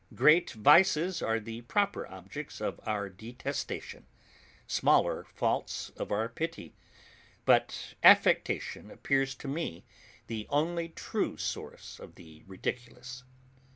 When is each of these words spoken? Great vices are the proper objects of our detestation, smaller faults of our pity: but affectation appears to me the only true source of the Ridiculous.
Great 0.15 0.49
vices 0.53 1.21
are 1.21 1.39
the 1.39 1.61
proper 1.61 2.07
objects 2.07 2.59
of 2.59 2.79
our 2.87 3.07
detestation, 3.07 4.07
smaller 4.65 5.25
faults 5.25 5.89
of 5.91 6.11
our 6.11 6.27
pity: 6.27 6.73
but 7.45 7.93
affectation 8.01 8.89
appears 8.89 9.35
to 9.35 9.47
me 9.47 9.85
the 10.25 10.47
only 10.49 10.89
true 10.89 11.37
source 11.37 11.99
of 11.99 12.15
the 12.15 12.41
Ridiculous. 12.47 13.23